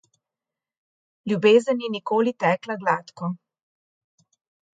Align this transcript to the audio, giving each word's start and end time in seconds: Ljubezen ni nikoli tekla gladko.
Ljubezen 1.31 1.77
ni 1.81 1.91
nikoli 1.97 2.33
tekla 2.45 2.79
gladko. 2.81 3.31